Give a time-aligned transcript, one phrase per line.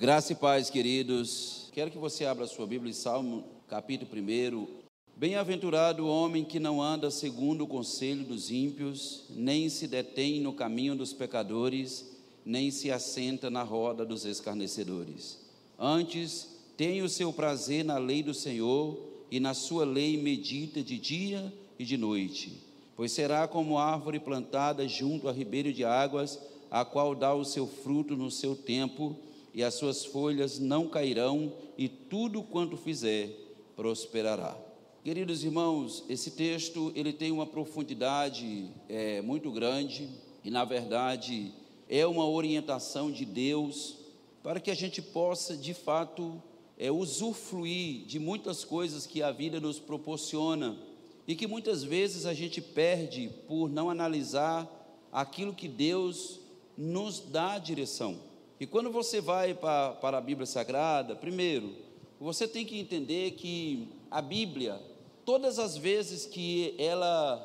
[0.00, 1.70] Graça e paz, queridos.
[1.72, 4.68] Quero que você abra a sua Bíblia em Salmo, capítulo 1.
[5.16, 10.52] Bem-aventurado o homem que não anda segundo o conselho dos ímpios, nem se detém no
[10.52, 15.40] caminho dos pecadores, nem se assenta na roda dos escarnecedores.
[15.76, 18.96] Antes, tem o seu prazer na lei do Senhor,
[19.32, 22.62] e na sua lei medita de dia e de noite.
[22.94, 26.38] Pois será como árvore plantada junto a ribeiro de águas,
[26.70, 29.16] a qual dá o seu fruto no seu tempo,
[29.58, 33.28] e as suas folhas não cairão, e tudo quanto fizer
[33.74, 34.56] prosperará.
[35.02, 40.10] Queridos irmãos, esse texto ele tem uma profundidade é, muito grande
[40.44, 41.52] e na verdade
[41.88, 43.96] é uma orientação de Deus
[44.44, 46.40] para que a gente possa de fato
[46.78, 50.78] é, usufruir de muitas coisas que a vida nos proporciona
[51.26, 54.70] e que muitas vezes a gente perde por não analisar
[55.10, 56.38] aquilo que Deus
[56.76, 58.27] nos dá a direção.
[58.60, 61.76] E quando você vai para, para a Bíblia Sagrada, primeiro,
[62.20, 64.80] você tem que entender que a Bíblia,
[65.24, 67.40] todas as vezes que ela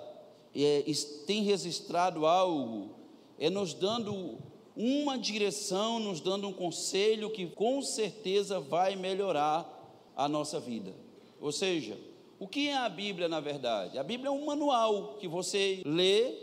[0.56, 0.84] é,
[1.28, 2.96] tem registrado algo,
[3.38, 4.40] é nos dando
[4.76, 9.70] uma direção, nos dando um conselho que com certeza vai melhorar
[10.16, 10.94] a nossa vida.
[11.40, 11.96] Ou seja,
[12.40, 14.00] o que é a Bíblia na verdade?
[14.00, 16.34] A Bíblia é um manual que você lê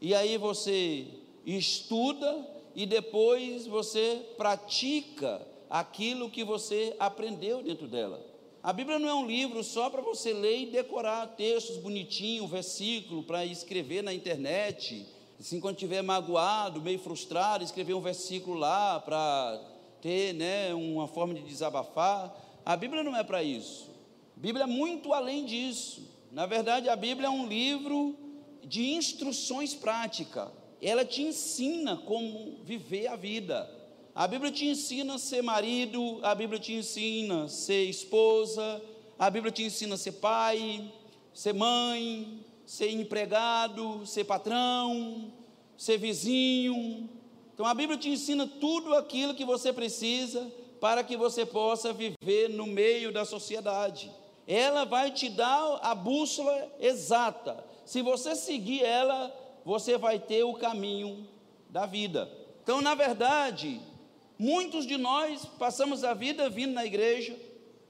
[0.00, 1.06] e aí você
[1.46, 8.24] estuda e depois você pratica aquilo que você aprendeu dentro dela.
[8.62, 13.24] A Bíblia não é um livro só para você ler e decorar textos bonitinhos, versículo
[13.24, 15.06] para escrever na internet.
[15.40, 19.60] Assim, quando estiver magoado, meio frustrado, escrever um versículo lá para
[20.00, 22.32] ter né, uma forma de desabafar.
[22.64, 23.90] A Bíblia não é para isso.
[24.36, 26.08] A Bíblia é muito além disso.
[26.30, 28.16] Na verdade, a Bíblia é um livro
[28.64, 30.48] de instruções práticas
[30.82, 33.70] ela te ensina como viver a vida.
[34.14, 38.82] A Bíblia te ensina a ser marido, a Bíblia te ensina a ser esposa,
[39.18, 40.92] a Bíblia te ensina a ser pai,
[41.32, 45.32] ser mãe, ser empregado, ser patrão,
[45.76, 47.08] ser vizinho.
[47.54, 52.48] Então a Bíblia te ensina tudo aquilo que você precisa para que você possa viver
[52.50, 54.10] no meio da sociedade.
[54.46, 57.64] Ela vai te dar a bússola exata.
[57.84, 59.32] Se você seguir ela,
[59.64, 61.28] você vai ter o caminho
[61.68, 62.30] da vida.
[62.62, 63.80] Então, na verdade,
[64.38, 67.36] muitos de nós passamos a vida vindo na igreja,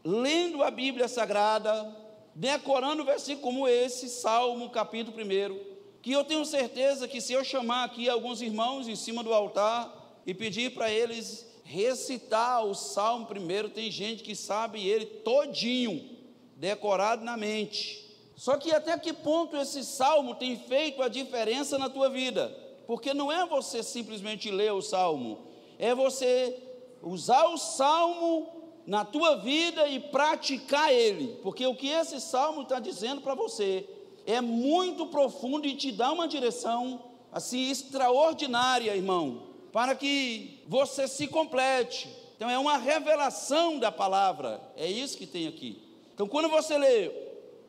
[0.05, 1.97] lendo a Bíblia Sagrada,
[2.35, 7.85] decorando versículo como esse, Salmo, capítulo 1, que eu tenho certeza que se eu chamar
[7.85, 13.69] aqui alguns irmãos em cima do altar e pedir para eles recitar o Salmo primeiro,
[13.69, 16.19] tem gente que sabe ele todinho,
[16.57, 18.02] decorado na mente.
[18.37, 22.49] Só que até que ponto esse salmo tem feito a diferença na tua vida?
[22.87, 25.47] Porque não é você simplesmente ler o salmo,
[25.79, 26.59] é você
[27.03, 31.39] usar o salmo na tua vida e praticar ele.
[31.43, 33.89] Porque o que esse salmo está dizendo para você
[34.27, 37.01] é muito profundo e te dá uma direção
[37.31, 39.43] assim extraordinária, irmão,
[39.73, 42.09] para que você se complete.
[42.37, 45.81] Então é uma revelação da palavra, é isso que tem aqui.
[46.15, 47.11] Então quando você lê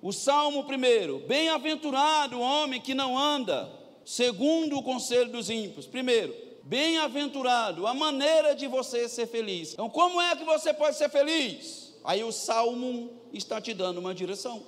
[0.04, 3.72] o Salmo primeiro: Bem-aventurado o homem que não anda
[4.06, 5.88] segundo o conselho dos ímpios.
[5.88, 9.74] Primeiro, bem-aventurado, a maneira de você ser feliz.
[9.74, 11.96] Então, como é que você pode ser feliz?
[12.04, 14.62] Aí o Salmo está te dando uma direção.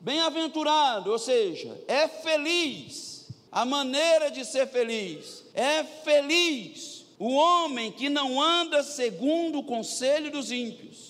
[0.00, 3.28] Bem-aventurado, ou seja, é feliz.
[3.52, 10.30] A maneira de ser feliz é feliz o homem que não anda segundo o conselho
[10.30, 11.08] dos ímpios.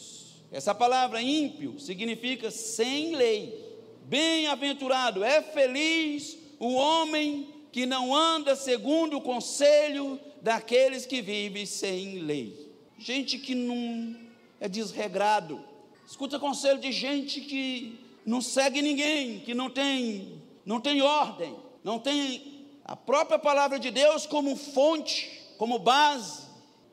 [0.50, 3.67] Essa palavra ímpio significa sem lei.
[4.08, 12.20] Bem-aventurado, é feliz o homem que não anda segundo o conselho daqueles que vivem sem
[12.20, 12.72] lei.
[12.98, 14.16] Gente que não
[14.58, 15.62] é desregrado.
[16.06, 21.54] Escuta conselho de gente que não segue ninguém, que não tem, não tem ordem,
[21.84, 26.46] não tem a própria palavra de Deus como fonte, como base.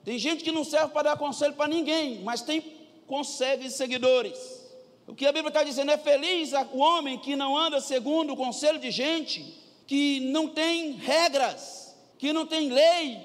[0.04, 2.62] Tem gente que não serve para dar conselho para ninguém, mas tem
[3.08, 4.65] consegue seguidores.
[5.08, 8.38] O que a Bíblia está dizendo é feliz o homem que não anda segundo o
[8.38, 13.22] conselho de gente que não tem regras, que não tem lei.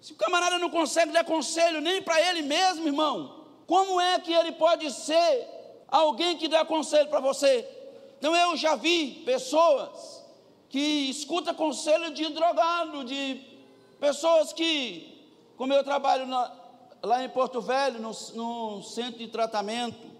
[0.00, 4.32] Se o camarada não consegue dar conselho nem para ele mesmo, irmão, como é que
[4.32, 5.48] ele pode ser
[5.88, 7.68] alguém que dá conselho para você?
[8.18, 10.24] Então eu já vi pessoas
[10.68, 13.40] que escuta conselho de drogado, de
[13.98, 15.26] pessoas que,
[15.56, 16.52] como eu trabalho na,
[17.02, 20.15] lá em Porto Velho, no, no centro de tratamento,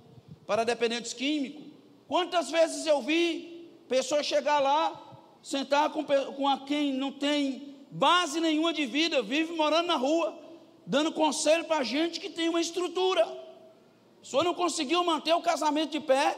[0.47, 1.65] para dependentes químicos.
[2.07, 8.41] Quantas vezes eu vi pessoas chegar lá, sentar com, com a quem não tem base
[8.41, 10.39] nenhuma de vida, vive morando na rua,
[10.87, 13.27] dando conselho para gente que tem uma estrutura.
[14.23, 16.37] O senhor não conseguiu manter o casamento de pé.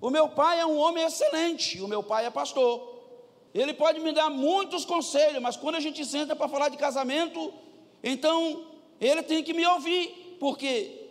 [0.00, 2.92] O meu pai é um homem excelente, o meu pai é pastor.
[3.54, 7.52] Ele pode me dar muitos conselhos, mas quando a gente senta para falar de casamento,
[8.02, 8.66] então
[9.00, 10.36] ele tem que me ouvir.
[10.40, 11.03] Por quê?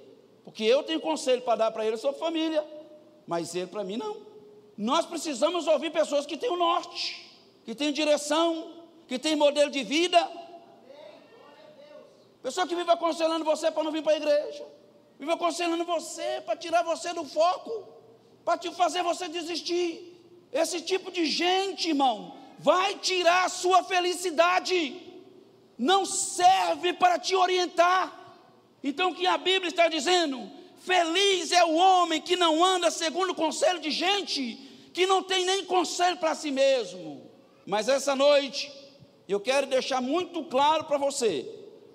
[0.44, 2.64] Porque eu tenho conselho para dar para ele sobre família,
[3.26, 4.18] mas ele para mim não.
[4.78, 7.32] Nós precisamos ouvir pessoas que têm o norte,
[7.64, 8.74] que têm direção,
[9.08, 10.20] que têm modelo de vida.
[12.42, 14.66] Pessoa que vive aconselhando você para não vir para a igreja,
[15.18, 17.88] vive aconselhando você para tirar você do foco,
[18.44, 20.10] para te fazer você desistir.
[20.52, 25.02] Esse tipo de gente, irmão, vai tirar a sua felicidade,
[25.78, 28.23] não serve para te orientar.
[28.84, 30.52] Então, o que a Bíblia está dizendo?
[30.80, 35.44] Feliz é o homem que não anda segundo o conselho de gente que não tem
[35.44, 37.30] nem conselho para si mesmo.
[37.66, 38.72] Mas essa noite,
[39.28, 41.50] eu quero deixar muito claro para você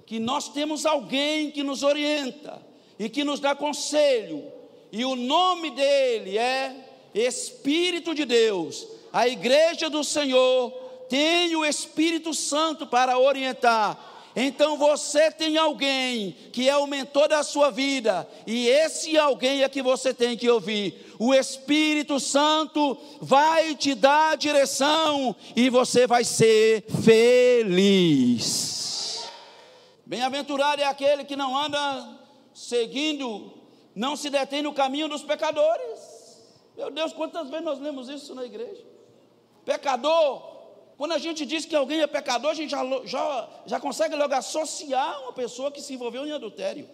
[0.05, 2.61] que nós temos alguém que nos orienta
[2.99, 4.51] e que nos dá conselho,
[4.91, 6.75] e o nome dele é
[7.15, 8.89] Espírito de Deus.
[9.13, 10.71] A igreja do Senhor
[11.09, 17.43] tem o Espírito Santo para orientar então você tem alguém que é o mentor da
[17.43, 21.13] sua vida, e esse alguém é que você tem que ouvir.
[21.19, 28.49] O Espírito Santo vai te dar direção e você vai ser feliz.
[30.07, 32.09] Bem-aventurado é aquele que não anda
[32.55, 33.53] seguindo,
[33.93, 35.99] não se detém no caminho dos pecadores.
[36.77, 38.87] Meu Deus, quantas vezes nós lemos isso na igreja?
[39.65, 40.58] Pecador
[40.99, 44.35] quando a gente diz que alguém é pecador, a gente já, já, já consegue logo
[44.35, 46.91] associar uma pessoa que se envolveu em adultério.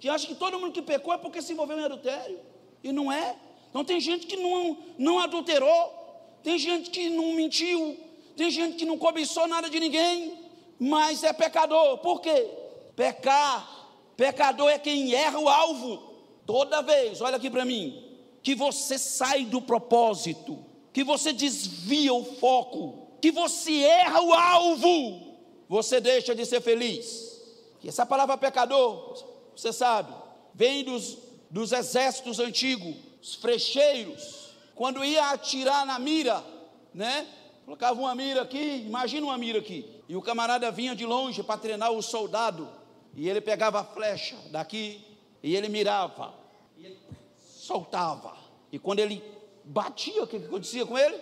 [0.00, 2.40] Que acha que todo mundo que pecou é porque se envolveu em adultério.
[2.82, 3.36] E não é.
[3.70, 5.94] Então tem gente que não, não adulterou,
[6.42, 7.96] tem gente que não mentiu,
[8.36, 10.36] tem gente que não cobiçou nada de ninguém,
[10.76, 11.98] mas é pecador.
[11.98, 12.50] Por quê?
[12.96, 16.14] Pecar, pecador é quem erra o alvo.
[16.44, 18.10] Toda vez, olha aqui para mim,
[18.42, 20.58] que você sai do propósito,
[20.92, 25.36] que você desvia o foco, que você erra o alvo,
[25.68, 27.40] você deixa de ser feliz.
[27.80, 29.22] Que essa palavra pecador,
[29.54, 30.12] você sabe,
[30.54, 31.18] vem dos,
[31.50, 36.44] dos exércitos antigos, os frecheiros, quando ia atirar na mira,
[36.92, 37.26] né?
[37.64, 41.58] Colocava uma mira aqui, imagina uma mira aqui, e o camarada vinha de longe para
[41.58, 42.68] treinar o soldado,
[43.14, 45.04] e ele pegava a flecha daqui,
[45.42, 46.32] e ele mirava,
[46.76, 46.98] e ele
[47.38, 48.36] soltava,
[48.70, 49.22] e quando ele
[49.64, 51.18] batia, o que acontecia com ele?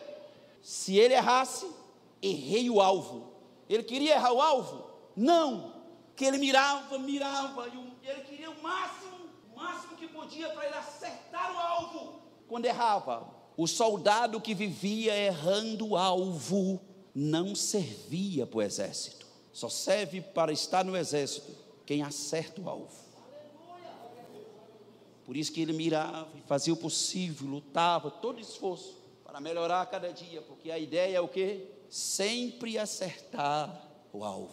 [0.61, 1.67] Se ele errasse,
[2.27, 3.33] errei o alvo.
[3.69, 4.91] Ele queria errar o alvo?
[5.17, 5.75] Não.
[6.17, 10.77] Que ele mirava, mirava, e ele queria o máximo, o máximo que podia para ele
[10.77, 12.21] acertar o alvo.
[12.47, 16.81] Quando errava, o soldado que vivia errando o alvo
[17.15, 19.27] não servia para o exército.
[19.53, 21.53] Só serve para estar no exército
[21.87, 23.05] quem acerta o alvo.
[25.25, 30.13] Por isso que ele mirava e fazia o possível, lutava, todo esforço para melhorar cada
[30.13, 31.67] dia, porque a ideia é o quê?
[31.95, 34.53] Sempre acertar o alvo.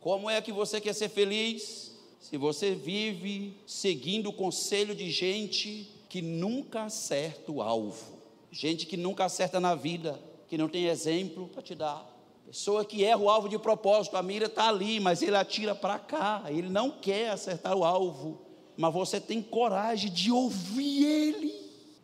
[0.00, 1.92] Como é que você quer ser feliz?
[2.18, 8.16] Se você vive seguindo o conselho de gente que nunca acerta o alvo,
[8.50, 10.18] gente que nunca acerta na vida,
[10.48, 12.10] que não tem exemplo para te dar.
[12.46, 15.98] Pessoa que erra o alvo de propósito, a mira está ali, mas ele atira para
[15.98, 18.40] cá, ele não quer acertar o alvo,
[18.74, 21.54] mas você tem coragem de ouvir ele.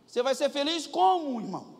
[0.06, 1.71] Você vai ser feliz como, irmão?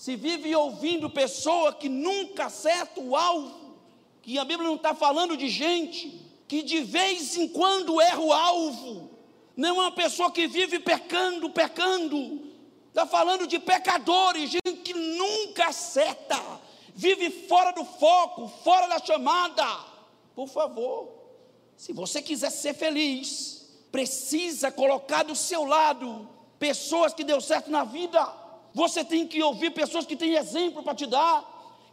[0.00, 3.76] Se vive ouvindo pessoa que nunca acerta o alvo,
[4.22, 8.32] que a Bíblia não está falando de gente que de vez em quando erra o
[8.32, 9.10] alvo,
[9.54, 12.40] não é uma pessoa que vive pecando, pecando,
[12.88, 16.40] está falando de pecadores, gente que nunca acerta,
[16.94, 19.66] vive fora do foco, fora da chamada.
[20.34, 21.10] Por favor,
[21.76, 26.26] se você quiser ser feliz, precisa colocar do seu lado
[26.58, 28.39] pessoas que deu certo na vida
[28.74, 31.44] você tem que ouvir pessoas que têm exemplo para te dar,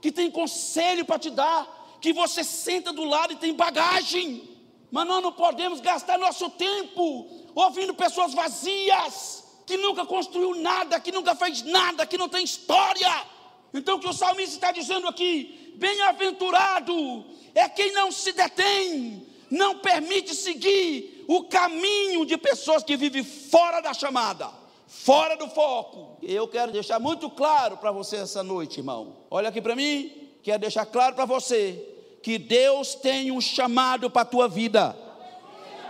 [0.01, 4.47] que têm conselho para te dar, que você senta do lado e tem bagagem.
[4.91, 11.11] Mas nós não podemos gastar nosso tempo ouvindo pessoas vazias, que nunca construiu nada, que
[11.11, 13.25] nunca fez nada, que não tem história.
[13.73, 19.79] Então o que o salmista está dizendo aqui, bem-aventurado é quem não se detém, não
[19.79, 26.17] permite seguir o caminho de pessoas que vivem fora da chamada fora do foco.
[26.23, 29.17] Eu quero deixar muito claro para você essa noite, irmão.
[29.29, 31.85] Olha aqui para mim, quero deixar claro para você
[32.23, 34.95] que Deus tem um chamado para a tua vida.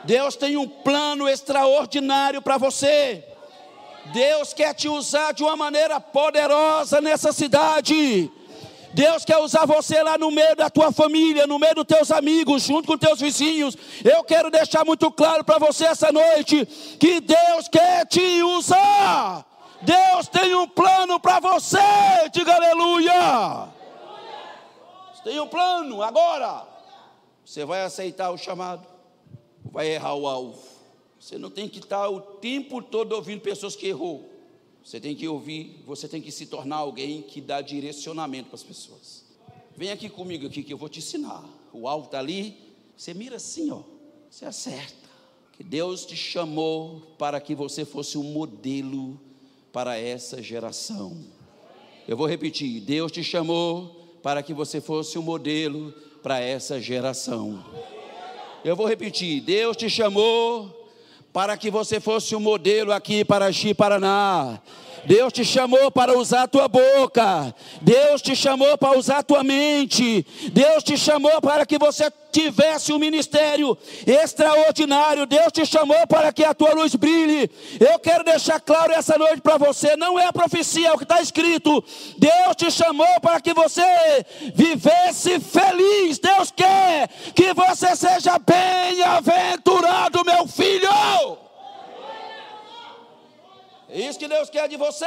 [0.04, 3.24] Deus tem um plano extraordinário para você.
[4.14, 8.32] Deus quer te usar de uma maneira poderosa nessa cidade.
[8.94, 12.64] Deus quer usar você lá no meio da tua família, no meio dos teus amigos,
[12.64, 13.76] junto com teus vizinhos.
[14.04, 16.66] Eu quero deixar muito claro para você essa noite
[17.00, 19.46] que Deus quer te usar.
[19.82, 21.78] Deus tem um plano para você.
[22.32, 23.70] Diga aleluia.
[25.28, 26.66] Tem um plano agora.
[27.44, 28.88] Você vai aceitar o chamado,
[29.72, 30.64] vai errar o alvo.
[31.20, 34.37] Você não tem que estar o tempo todo ouvindo pessoas que errou.
[34.88, 38.64] Você tem que ouvir, você tem que se tornar alguém que dá direcionamento para as
[38.64, 39.26] pessoas.
[39.76, 41.44] Vem aqui comigo aqui que eu vou te ensinar.
[41.74, 42.56] O alvo está ali,
[42.96, 43.82] você mira assim, ó.
[44.32, 45.10] Você acerta.
[45.52, 49.20] Que Deus te chamou para que você fosse um modelo
[49.74, 51.22] para essa geração.
[52.08, 55.92] Eu vou repetir: Deus te chamou para que você fosse um modelo
[56.24, 57.62] para essa geração.
[58.64, 60.87] Eu vou repetir: Deus te chamou
[61.38, 64.60] para que você fosse um modelo aqui para Paraná.
[65.06, 67.54] Deus te chamou para usar a tua boca.
[67.82, 70.26] Deus te chamou para usar a tua mente.
[70.52, 75.26] Deus te chamou para que você tivesse um ministério extraordinário.
[75.26, 77.50] Deus te chamou para que a tua luz brilhe.
[77.80, 81.04] Eu quero deixar claro essa noite para você: não é a profecia, é o que
[81.04, 81.84] está escrito.
[82.18, 83.84] Deus te chamou para que você
[84.54, 86.20] vivesse feliz.
[86.20, 91.47] Deus quer que você seja bem-aventurado, meu filho.
[93.90, 95.06] É isso que Deus quer de você.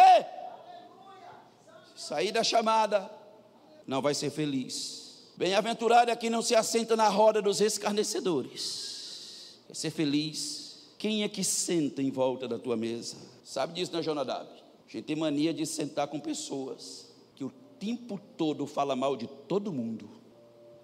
[1.94, 3.10] Sair da chamada,
[3.87, 5.32] não vai ser feliz.
[5.37, 9.58] Bem-aventurado é quem não se assenta na roda dos escarnecedores.
[9.66, 10.88] Quer ser feliz?
[10.99, 13.16] Quem é que senta em volta da tua mesa?
[13.44, 14.49] Sabe disso, né, Jonadab?
[14.49, 19.26] A gente tem mania de sentar com pessoas que o tempo todo fala mal de
[19.26, 20.10] todo mundo.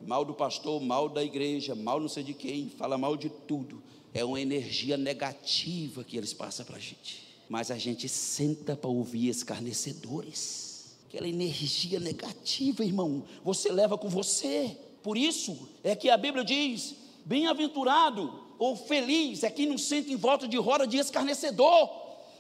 [0.00, 3.82] Mal do pastor, mal da igreja, mal não sei de quem, fala mal de tudo.
[4.12, 8.90] É uma energia negativa que eles passam para a gente mas a gente senta para
[8.90, 10.96] ouvir escarnecedores.
[11.08, 14.76] Aquela energia negativa, irmão, você leva com você.
[15.02, 20.16] Por isso é que a Bíblia diz: bem-aventurado ou feliz é quem não sente em
[20.16, 21.88] volta de roda de escarnecedor,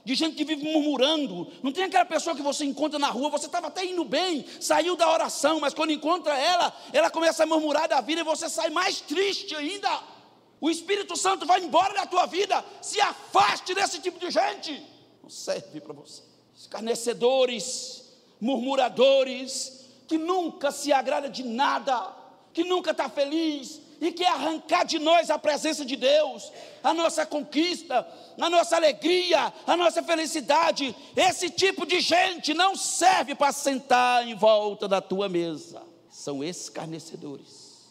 [0.04, 1.46] de gente que vive murmurando.
[1.62, 4.96] Não tem aquela pessoa que você encontra na rua, você estava até indo bem, saiu
[4.96, 8.70] da oração, mas quando encontra ela, ela começa a murmurar da vida e você sai
[8.70, 10.16] mais triste ainda.
[10.60, 14.95] O Espírito Santo vai embora da tua vida, se afaste desse tipo de gente
[15.26, 16.22] não serve para você.
[16.54, 18.04] Escarnecedores,
[18.40, 22.14] murmuradores, que nunca se agrada de nada,
[22.52, 27.26] que nunca está feliz e quer arrancar de nós a presença de Deus, a nossa
[27.26, 28.06] conquista,
[28.40, 30.94] a nossa alegria, a nossa felicidade.
[31.16, 35.82] Esse tipo de gente não serve para sentar em volta da tua mesa.
[36.08, 37.84] São escarnecedores.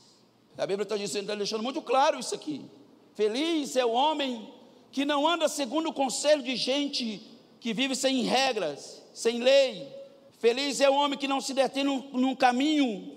[0.57, 2.65] A Bíblia está dizendo, está deixando muito claro isso aqui.
[3.13, 4.53] Feliz é o homem
[4.95, 7.21] que não anda segundo o conselho de gente
[7.59, 9.93] que vive sem regras, sem lei.
[10.39, 13.13] Feliz é o homem que não se detém num caminho,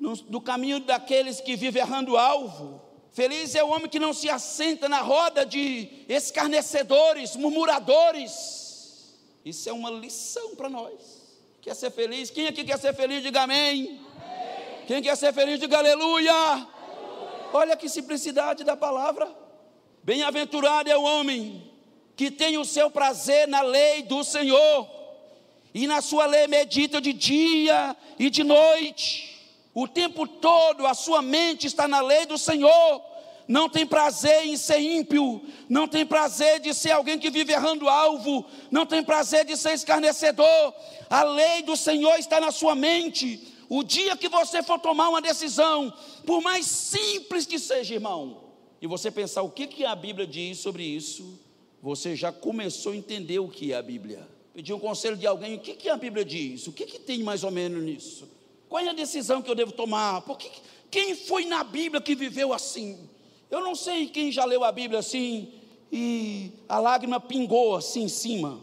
[0.00, 2.82] no, no caminho daqueles que vivem errando o alvo.
[3.12, 9.14] Feliz é o homem que não se assenta na roda de escarnecedores, murmuradores.
[9.44, 11.22] Isso é uma lição para nós.
[11.60, 12.30] Quer ser feliz?
[12.30, 13.22] Quem aqui quer ser feliz?
[13.22, 14.00] Diga amém.
[14.16, 14.86] amém.
[14.88, 15.60] Quem quer ser feliz?
[15.60, 16.32] Diga aleluia.
[16.32, 16.68] aleluia.
[17.52, 19.41] Olha que simplicidade da palavra.
[20.04, 21.70] Bem-aventurado é o homem
[22.16, 24.88] que tem o seu prazer na lei do Senhor,
[25.74, 29.40] e na sua lei medita de dia e de noite.
[29.72, 33.02] O tempo todo a sua mente está na lei do Senhor.
[33.48, 37.88] Não tem prazer em ser ímpio, não tem prazer de ser alguém que vive errando
[37.88, 40.74] alvo, não tem prazer de ser escarnecedor.
[41.08, 43.52] A lei do Senhor está na sua mente.
[43.68, 45.92] O dia que você for tomar uma decisão,
[46.26, 48.41] por mais simples que seja, irmão,
[48.82, 51.38] e você pensar o que, que a Bíblia diz sobre isso,
[51.80, 54.28] você já começou a entender o que é a Bíblia.
[54.52, 56.66] Pedir um conselho de alguém, o que, que a Bíblia diz?
[56.66, 58.28] O que, que tem mais ou menos nisso?
[58.68, 60.22] Qual é a decisão que eu devo tomar?
[60.22, 60.50] Porque,
[60.90, 63.08] quem foi na Bíblia que viveu assim?
[63.48, 65.52] Eu não sei quem já leu a Bíblia assim
[65.92, 68.60] e a lágrima pingou assim em cima.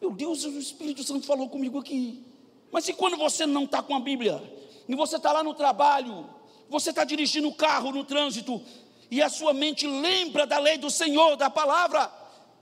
[0.00, 2.24] Meu Deus, o Espírito Santo falou comigo aqui.
[2.72, 4.42] Mas e quando você não está com a Bíblia?
[4.88, 6.26] E você está lá no trabalho,
[6.70, 8.62] você está dirigindo o carro no trânsito,
[9.10, 12.12] e a sua mente lembra da lei do Senhor, da palavra,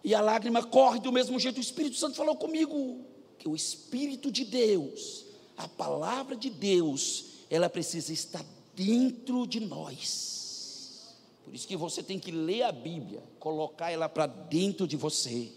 [0.05, 1.59] e a lágrima corre do mesmo jeito.
[1.59, 3.05] O Espírito Santo falou comigo
[3.39, 5.25] que o Espírito de Deus,
[5.57, 11.17] a palavra de Deus, ela precisa estar dentro de nós.
[11.45, 15.51] Por isso que você tem que ler a Bíblia, colocar ela para dentro de você.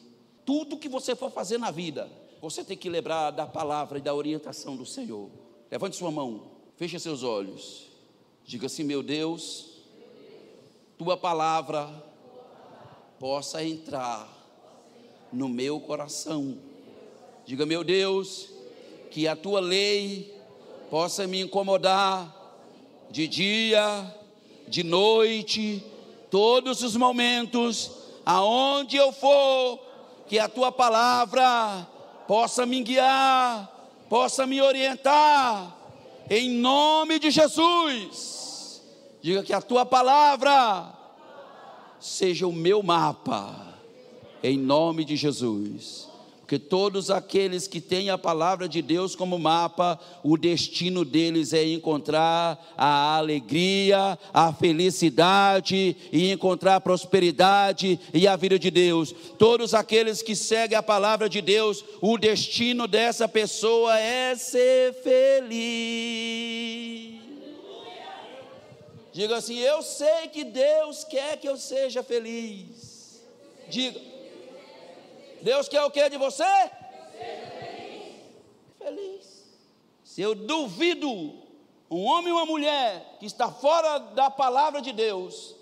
[0.45, 2.09] Tudo que você for fazer na vida,
[2.41, 5.29] você tem que lembrar da palavra e da orientação do Senhor.
[5.69, 7.87] Levante sua mão, feche seus olhos.
[8.45, 9.68] Diga assim: Meu Deus,
[10.99, 11.89] tua palavra
[13.17, 14.27] possa entrar
[15.31, 16.57] no meu coração.
[17.45, 18.49] Diga, meu Deus,
[19.09, 20.37] que a tua lei
[20.91, 22.35] possa me incomodar
[23.09, 24.13] de dia,
[24.67, 25.81] de noite,
[26.29, 27.91] todos os momentos,
[28.25, 29.79] aonde eu for,
[30.27, 31.87] que a tua palavra
[32.27, 33.71] possa me guiar,
[34.09, 35.77] possa me orientar,
[36.29, 38.48] em nome de Jesus.
[39.21, 40.93] Diga que a tua palavra
[41.99, 43.75] seja o meu mapa,
[44.41, 46.09] em nome de Jesus.
[46.49, 51.63] Porque todos aqueles que têm a palavra de Deus como mapa, o destino deles é
[51.63, 59.13] encontrar a alegria, a felicidade e encontrar a prosperidade e a vida de Deus.
[59.37, 67.08] Todos aqueles que seguem a palavra de Deus, o destino dessa pessoa é ser feliz.
[69.11, 73.23] Diga assim: Eu sei que Deus quer que eu seja feliz.
[73.67, 73.99] Diga.
[75.41, 76.43] Deus quer o que de você?
[77.17, 78.15] Feliz.
[78.77, 79.43] feliz.
[80.03, 81.09] Se eu duvido
[81.89, 85.55] um homem e uma mulher que está fora da palavra de Deus,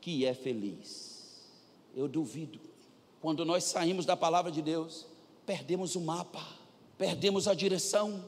[0.00, 1.46] que é feliz.
[1.94, 2.58] Eu duvido.
[3.20, 5.06] Quando nós saímos da palavra de Deus,
[5.44, 6.44] perdemos o mapa,
[6.96, 8.24] perdemos a direção.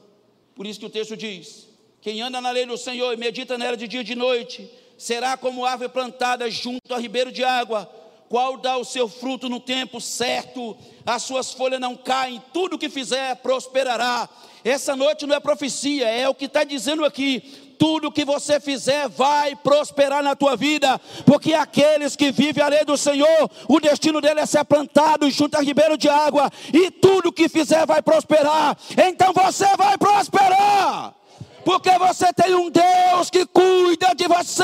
[0.55, 1.67] Por isso que o texto diz:
[2.03, 5.37] quem anda na lei do Senhor e medita nela de dia e de noite, será
[5.37, 7.89] como árvore plantada junto a ribeiro de água
[8.27, 12.89] qual dá o seu fruto no tempo certo, as suas folhas não caem, tudo que
[12.89, 14.27] fizer prosperará.
[14.65, 17.39] Essa noite não é profecia, é o que está dizendo aqui.
[17.77, 22.83] Tudo que você fizer vai prosperar na tua vida, porque aqueles que vivem a lei
[22.83, 27.31] do Senhor, o destino dele é ser plantado junto a ribeiro de água, e tudo
[27.31, 28.75] que fizer vai prosperar.
[28.97, 31.22] Então você vai prosperar
[31.63, 34.63] porque você tem um Deus que cuida de você,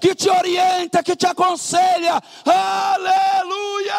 [0.00, 2.20] que te orienta, que te aconselha.
[2.44, 3.94] Aleluia!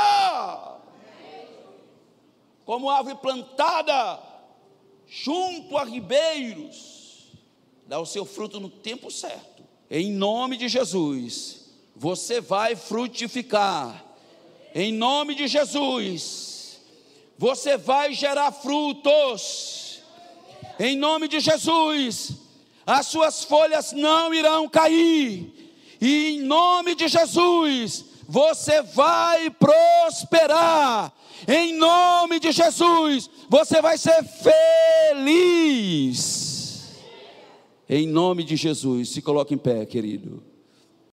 [2.65, 4.20] Como árvore plantada
[5.08, 7.32] junto a ribeiros,
[7.86, 9.63] dá o seu fruto no tempo certo.
[9.89, 11.65] Em nome de Jesus,
[11.96, 14.04] você vai frutificar.
[14.74, 16.82] Em nome de Jesus,
[17.38, 19.85] você vai gerar frutos
[20.80, 22.32] em nome de Jesus,
[22.86, 25.54] as suas folhas não irão cair,
[26.00, 31.14] e em nome de Jesus, você vai prosperar,
[31.48, 34.24] em nome de Jesus, você vai ser
[35.14, 36.46] feliz.
[37.88, 40.55] Em nome de Jesus, se coloque em pé, querido.